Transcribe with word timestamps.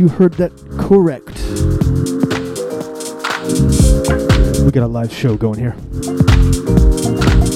you 0.04 0.10
heard 0.10 0.34
that 0.34 0.52
correct. 0.76 1.40
We 4.62 4.70
got 4.70 4.84
a 4.84 4.86
live 4.86 5.10
show 5.10 5.34
going 5.34 5.58
here. 5.58 5.74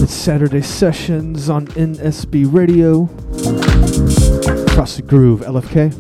It's 0.03 0.15
Saturday 0.15 0.63
sessions 0.63 1.51
on 1.51 1.67
NSB 1.67 2.51
Radio. 2.51 3.03
Across 4.65 4.97
the 4.97 5.03
Groove, 5.03 5.41
LFK. 5.41 5.93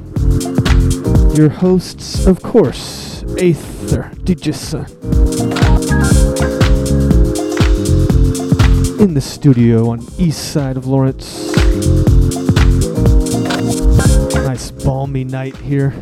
Your 1.37 1.51
hosts, 1.51 2.27
of 2.27 2.43
course, 2.43 3.25
Aether 3.39 4.11
Digison. 4.25 4.89
In 9.01 9.13
the 9.13 9.21
studio 9.21 9.91
on 9.91 10.01
east 10.17 10.51
side 10.51 10.79
of 10.79 10.87
Lawrence. 10.87 11.55
Nice 14.35 14.71
balmy 14.71 15.25
night 15.25 15.55
here 15.59 15.93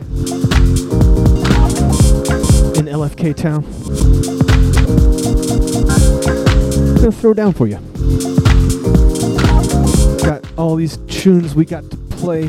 in 2.76 2.86
LFK 2.86 3.34
town. 3.34 3.64
I'm 6.78 6.96
gonna 6.96 7.12
throw 7.12 7.34
down 7.34 7.52
for 7.52 7.66
you. 7.66 7.78
Got 10.24 10.44
all 10.56 10.76
these 10.76 10.96
tunes 11.08 11.54
we 11.54 11.64
got 11.64 11.90
to 11.90 11.96
play 11.96 12.48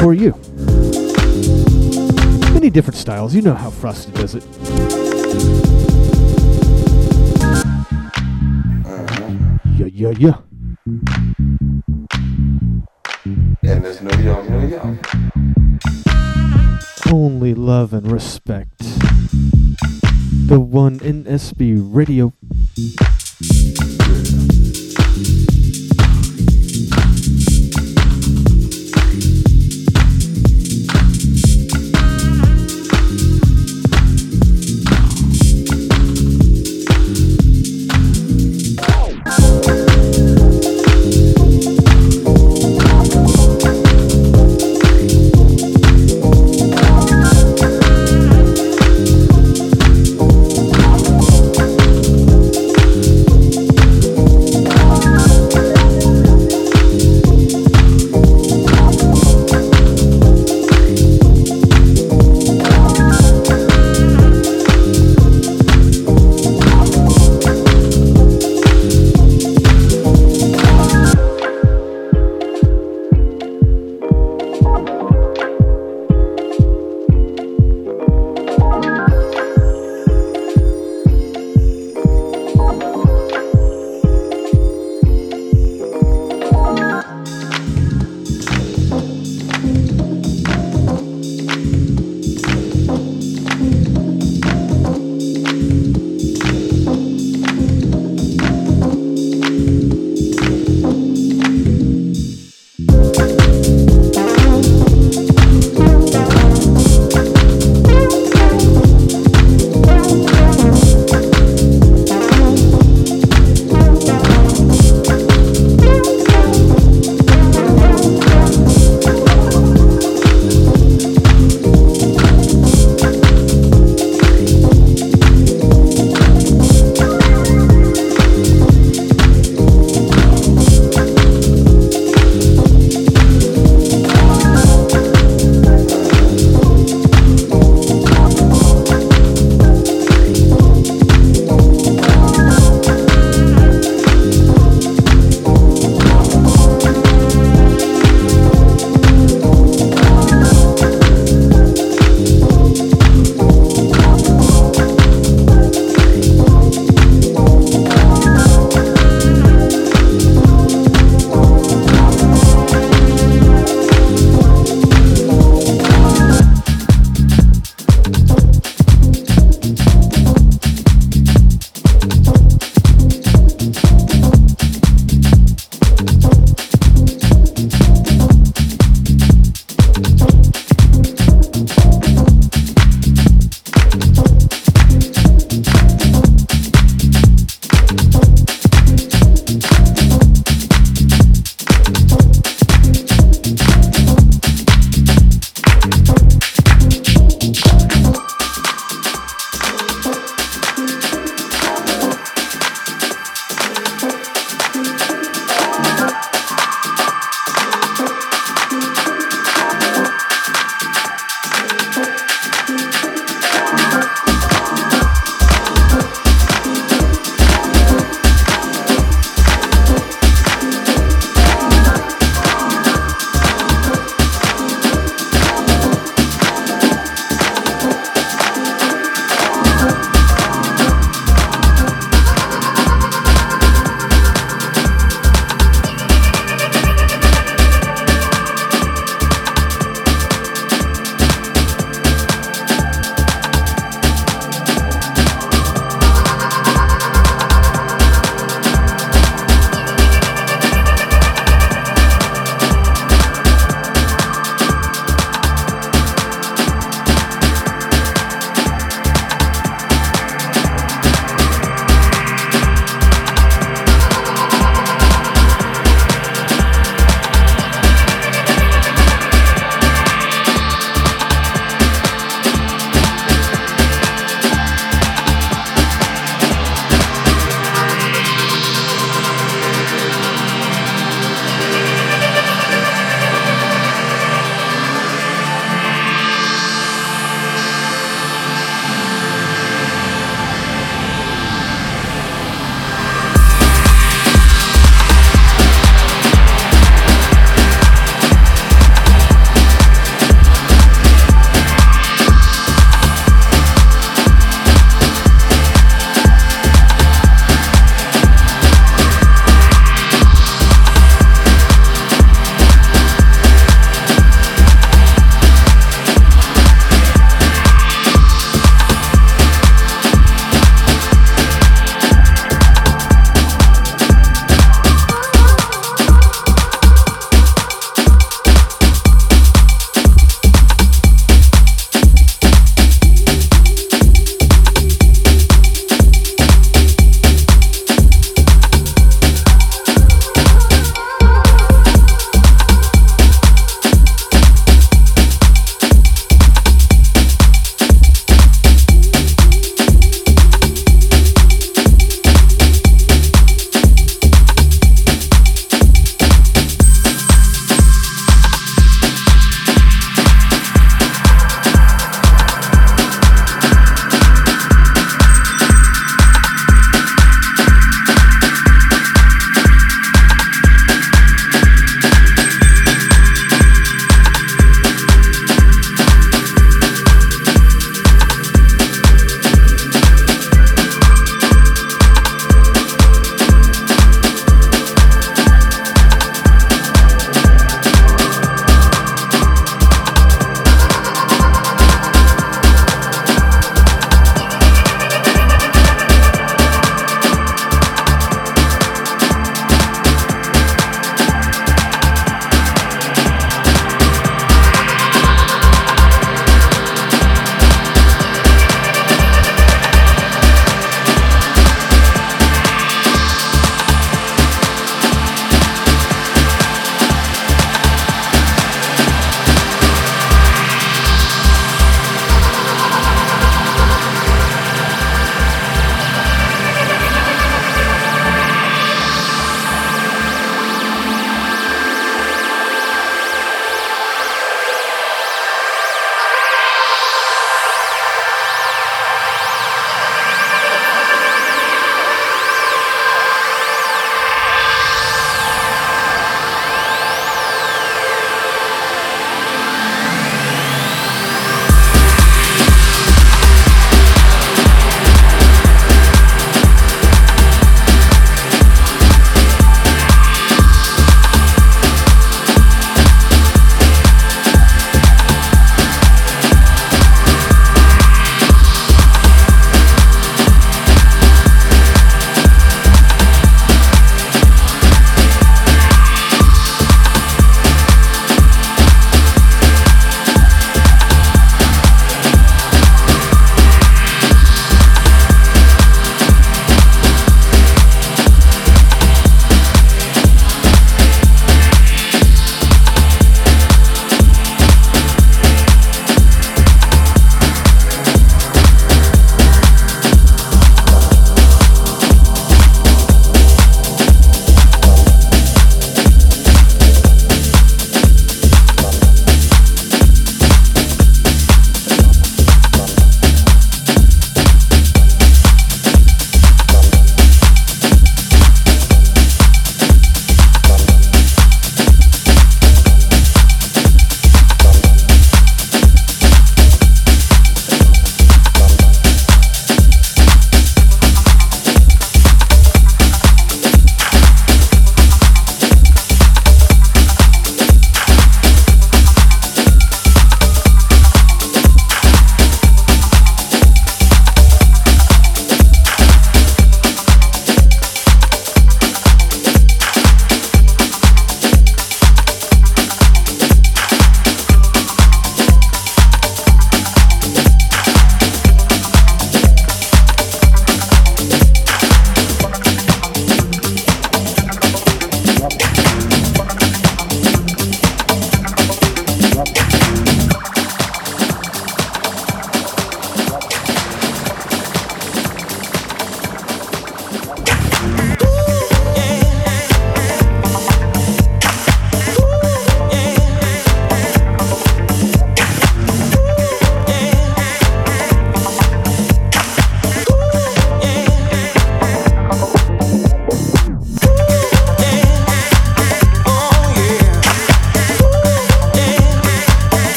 for 0.00 0.14
you. 0.14 0.34
Many 2.52 2.70
different 2.70 2.96
styles. 2.96 3.34
You 3.34 3.42
know 3.42 3.54
how 3.54 3.70
Frosty 3.70 4.12
does 4.12 4.34
it. 4.34 4.44
Yeah, 9.76 9.86
yeah, 9.86 10.10
yeah. 10.18 10.43
Respect. 18.04 18.78
The 18.78 20.60
one 20.60 20.98
NSB 21.00 21.78
radio. 21.78 22.32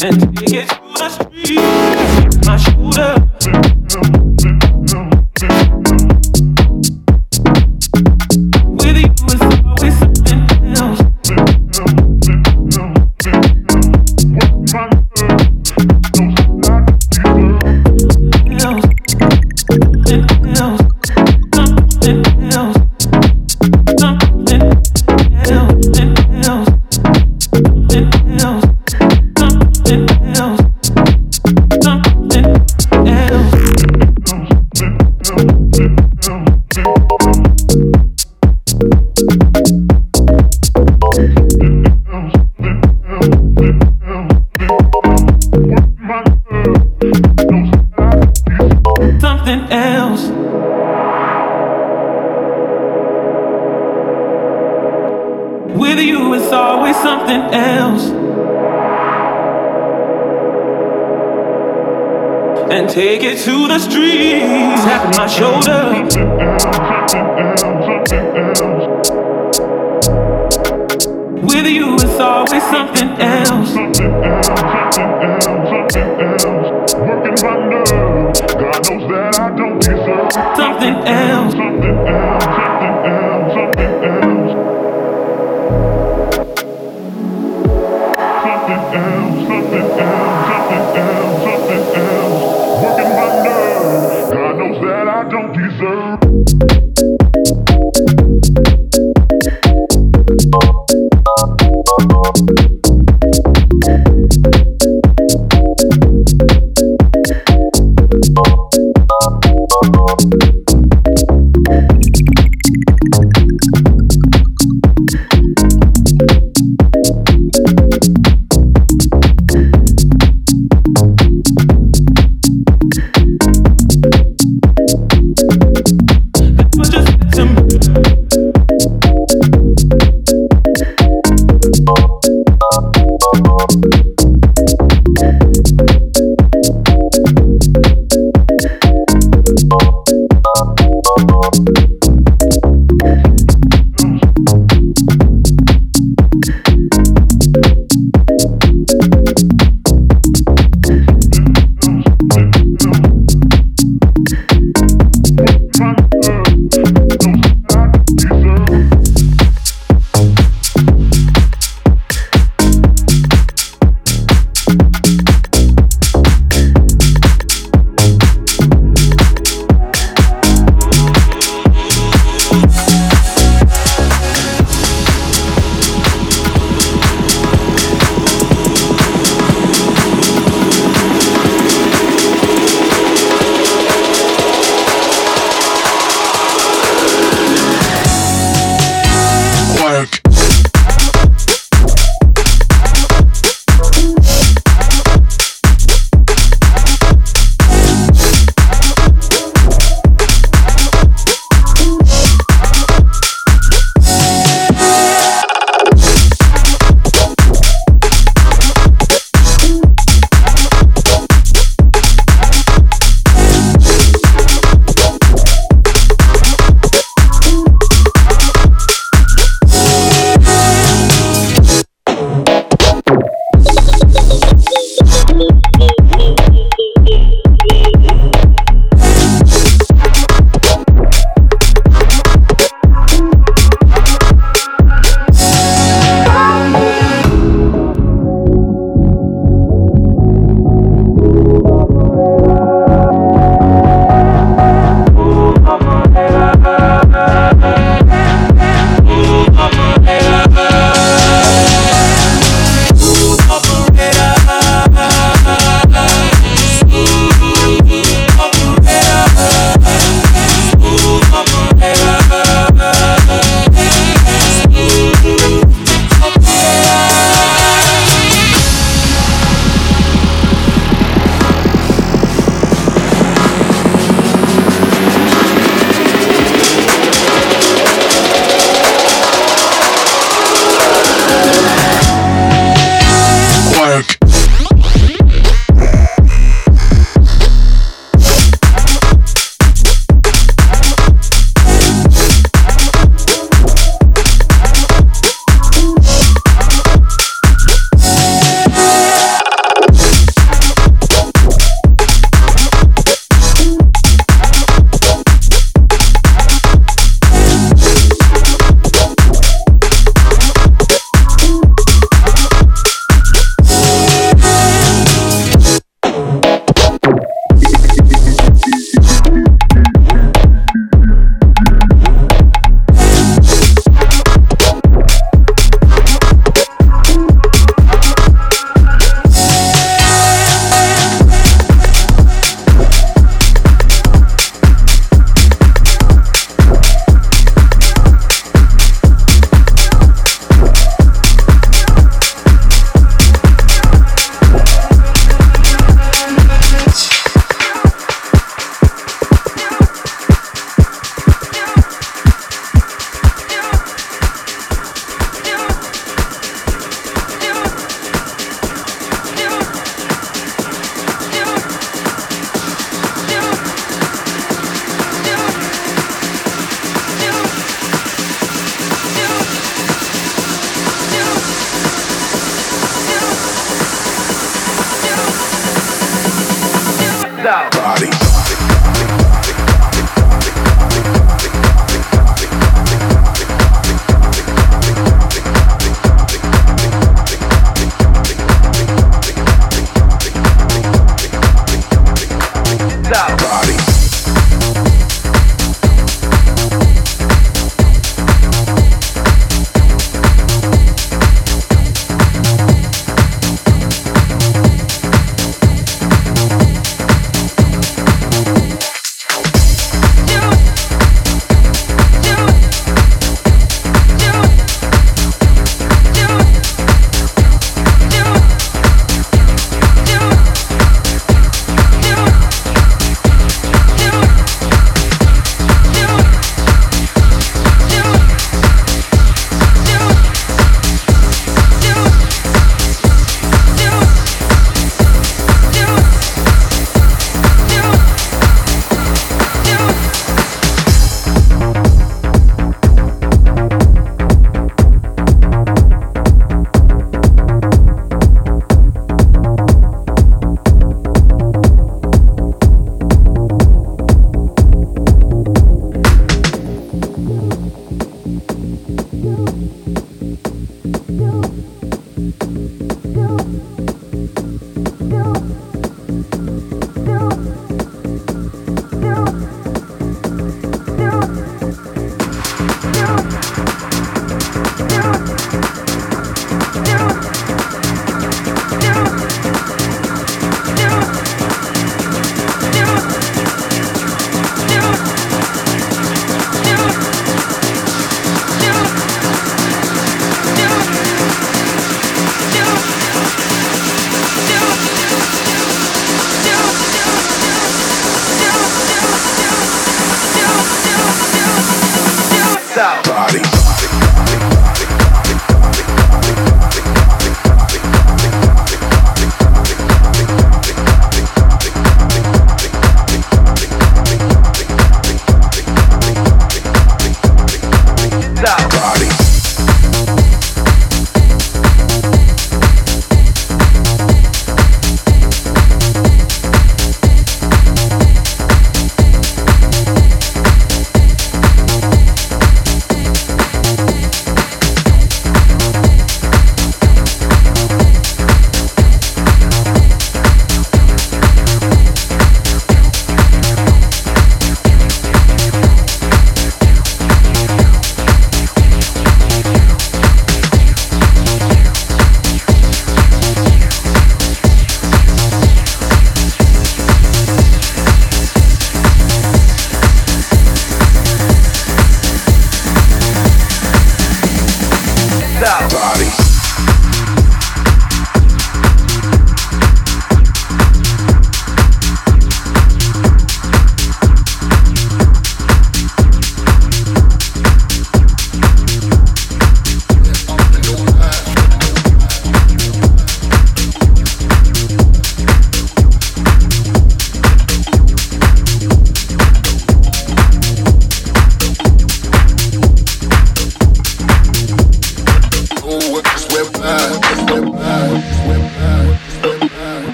And 0.00 0.36
take 0.36 0.52
it 0.52 0.87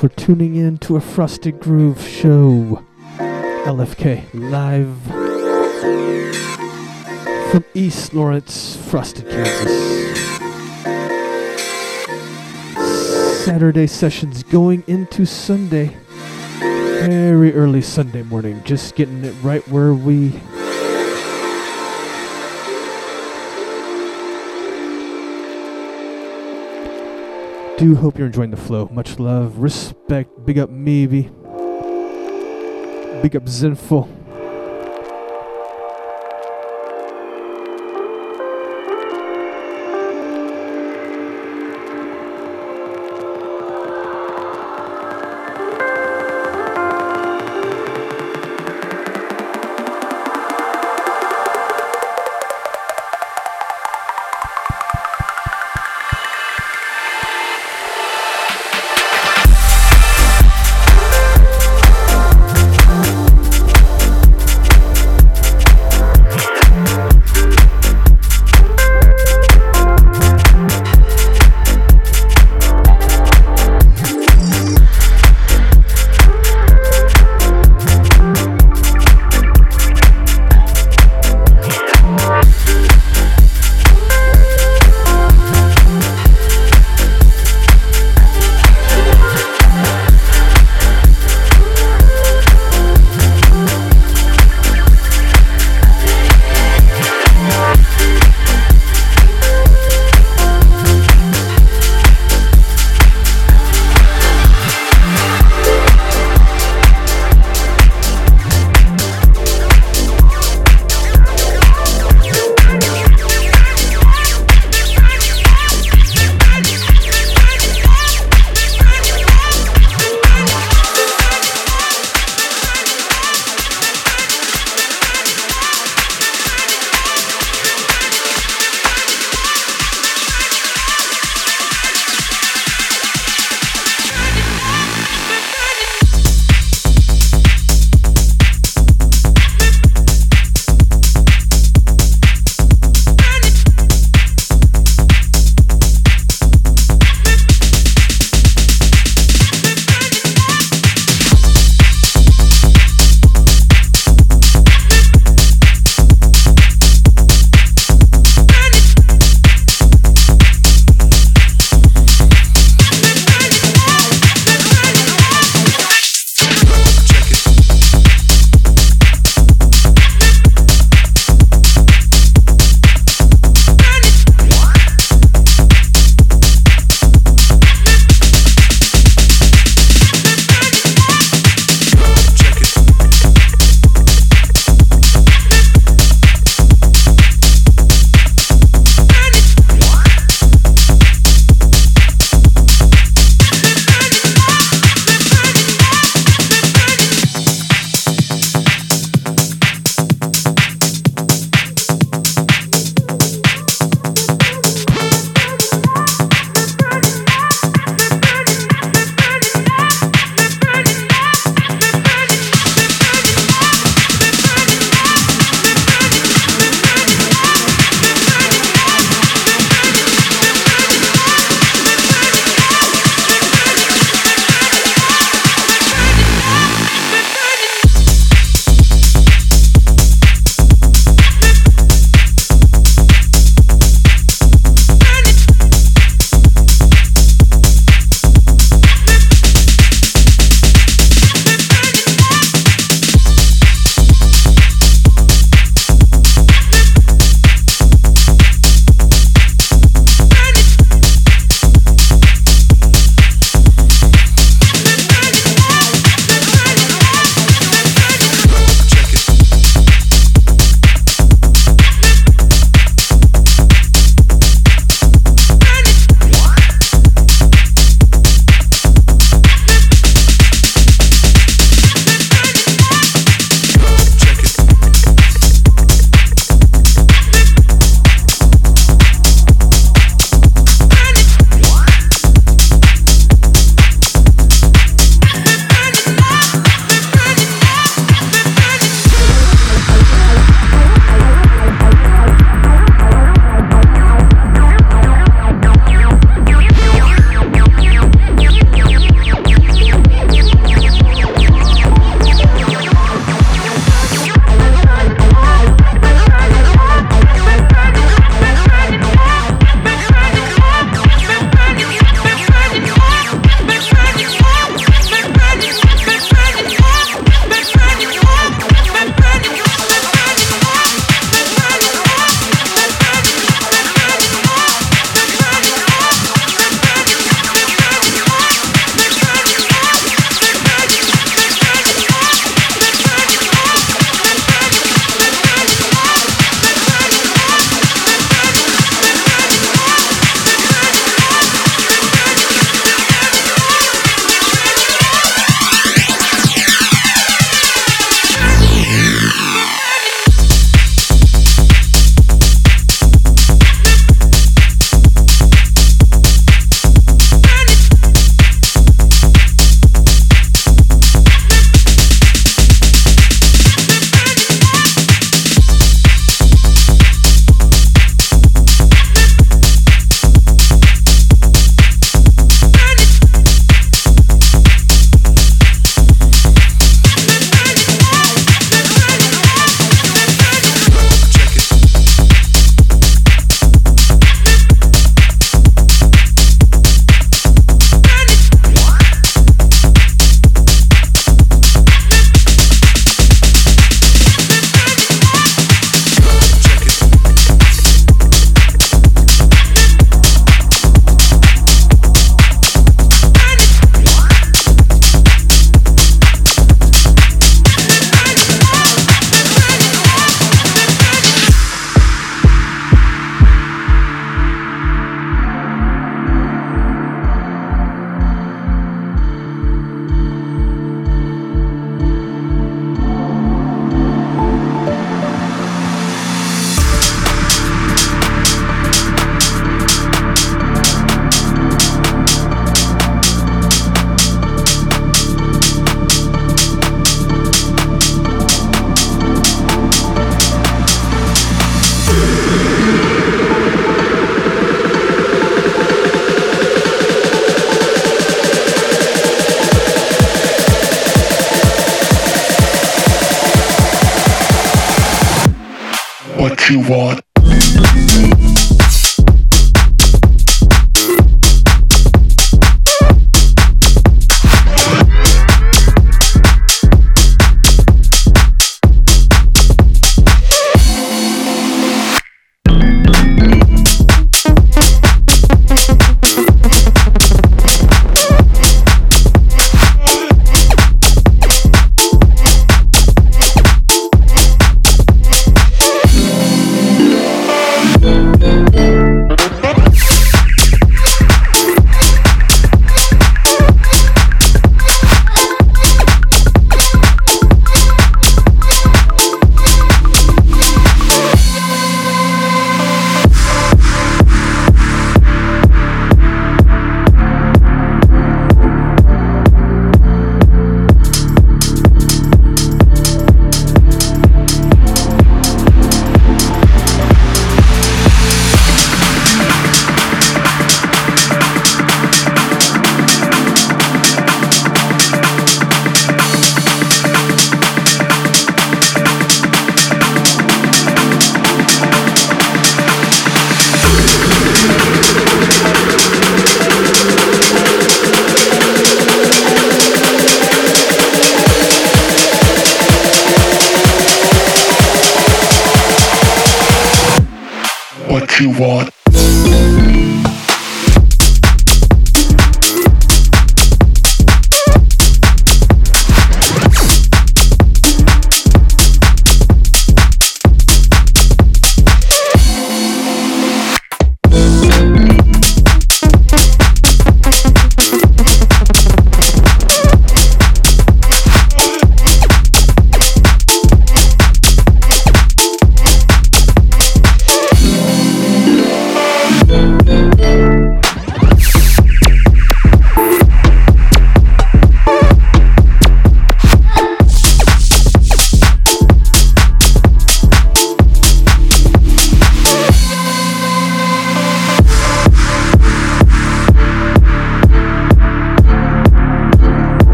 For 0.00 0.08
tuning 0.08 0.56
in 0.56 0.78
to 0.78 0.96
a 0.96 1.00
Frosted 1.00 1.60
Groove 1.60 2.00
show. 2.00 2.82
LFK 3.66 4.24
live 4.32 4.88
from 7.52 7.62
East 7.74 8.14
Lawrence, 8.14 8.76
Frosted, 8.76 9.28
Kansas. 9.28 9.70
Saturday 13.44 13.86
sessions 13.86 14.42
going 14.44 14.82
into 14.86 15.26
Sunday. 15.26 15.94
Very 16.60 17.52
early 17.52 17.82
Sunday 17.82 18.22
morning, 18.22 18.62
just 18.64 18.94
getting 18.94 19.19
do 27.80 27.96
hope 27.96 28.18
you're 28.18 28.26
enjoying 28.26 28.50
the 28.50 28.58
flow. 28.58 28.90
Much 28.92 29.18
love, 29.18 29.56
respect, 29.56 30.44
big 30.44 30.58
up 30.58 30.68
Maybe, 30.68 31.30
big 33.22 33.34
up 33.34 33.48
Zenful. 33.48 34.19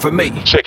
for 0.00 0.10
me. 0.10 0.30
Check 0.44 0.66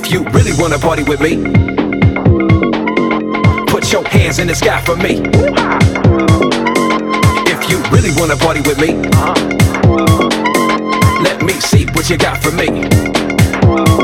If 0.00 0.12
you 0.12 0.22
really 0.30 0.52
wanna 0.56 0.78
party 0.78 1.02
with 1.02 1.20
me, 1.20 1.42
put 3.66 3.92
your 3.92 4.06
hands 4.06 4.38
in 4.38 4.46
the 4.46 4.54
sky 4.54 4.80
for 4.82 4.94
me. 4.94 5.20
If 7.52 7.68
you 7.68 7.78
really 7.90 8.12
wanna 8.16 8.36
party 8.36 8.60
with 8.60 8.78
me, 8.78 8.94
let 11.20 11.42
me 11.42 11.54
see 11.54 11.86
what 11.86 12.08
you 12.08 12.16
got 12.16 12.40
for 12.40 12.52
me. 12.52 13.97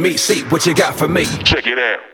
me, 0.00 0.16
see 0.16 0.42
what 0.44 0.66
you 0.66 0.74
got 0.74 0.96
for 0.96 1.08
me. 1.08 1.24
Check 1.44 1.66
it 1.66 1.78
out. 1.78 2.09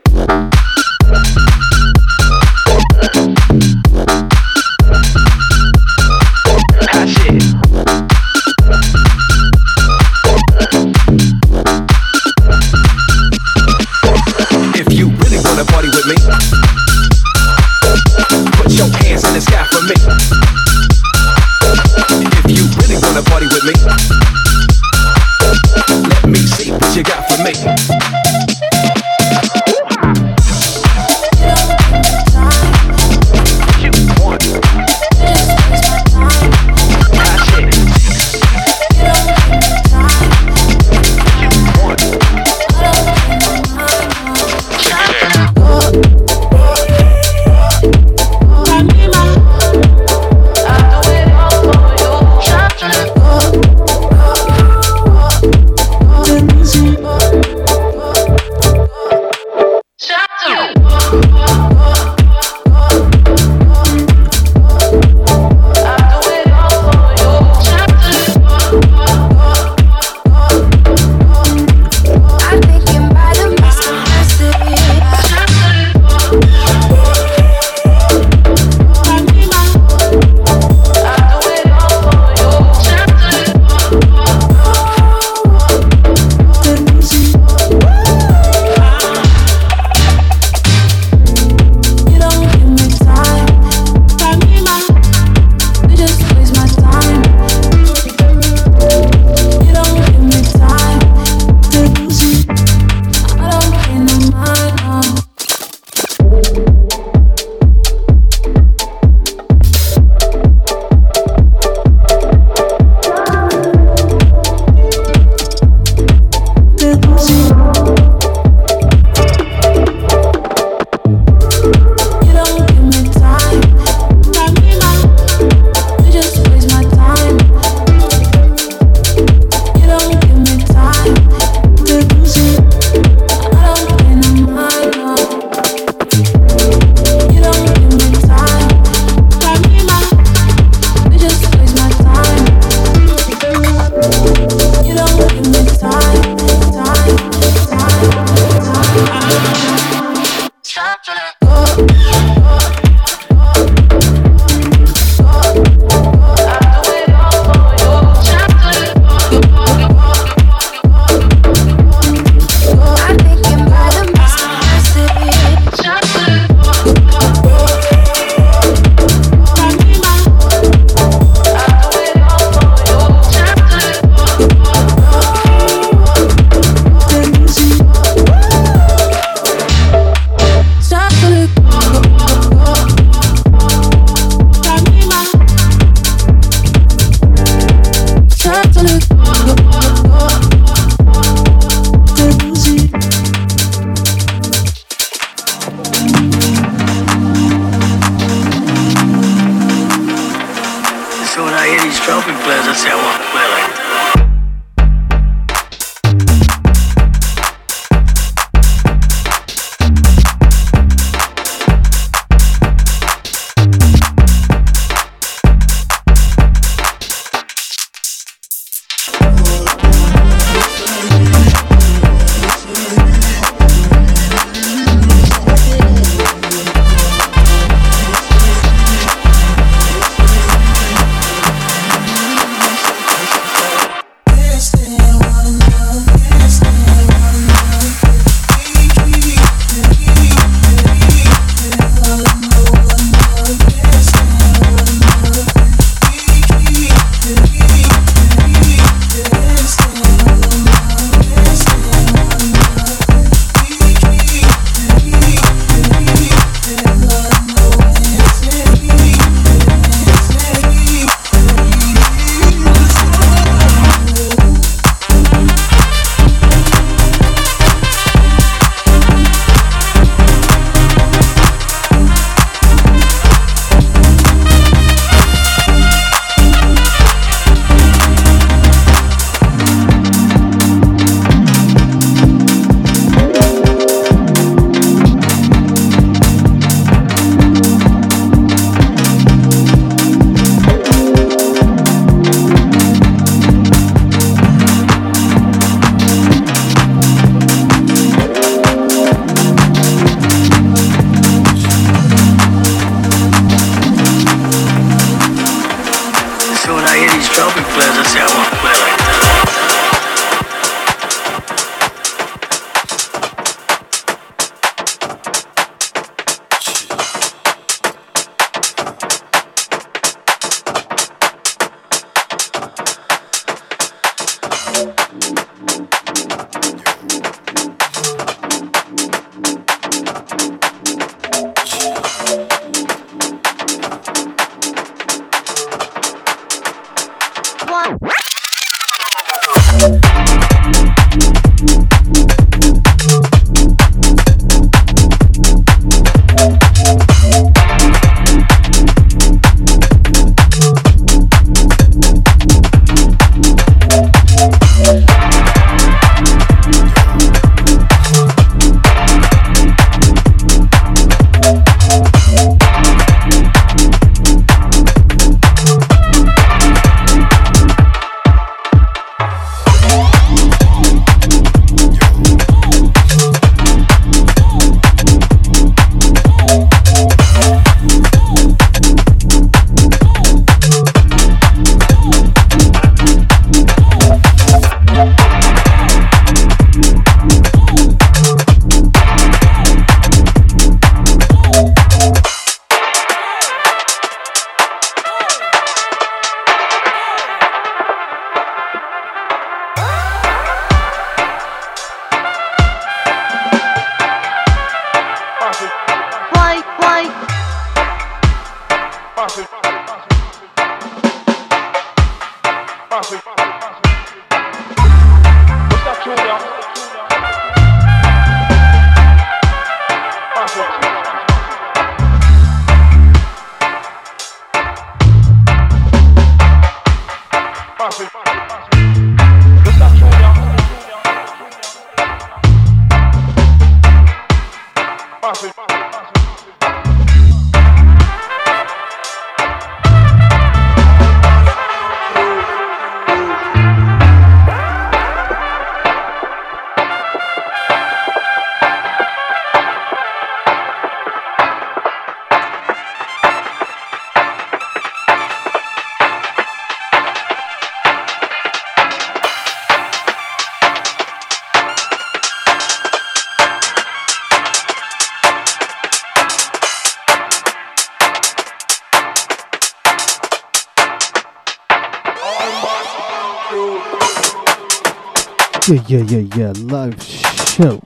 Yeah, 475.67 475.83
yeah, 475.89 476.03
yeah, 476.03 476.35
yeah. 476.37 476.53
Live 476.59 477.03
show. 477.03 477.79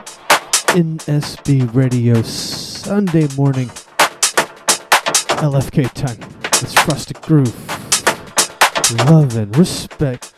NSB 0.78 1.74
Radio 1.74 2.22
Sunday 2.22 3.28
morning. 3.36 3.70
LFK 5.42 5.92
time. 5.92 6.20
It's 6.62 6.76
Frosted 6.84 7.20
Groove. 7.24 7.56
Love 9.10 9.36
and 9.36 9.58
respect 9.58 10.32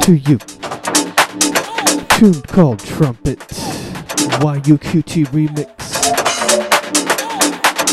to 0.00 0.16
you. 0.16 0.38
Tune 2.08 2.40
called 2.44 2.78
Trumpet. 2.78 3.40
YUQT 4.40 5.26
remix. 5.26 5.68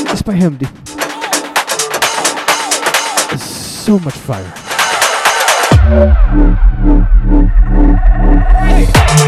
It's 0.09 0.21
by 0.21 0.35
Hamdi. 0.35 0.69
It's 3.33 3.43
so 3.43 3.99
much 3.99 4.13
fire. 4.13 4.53
Hey. 8.73 9.23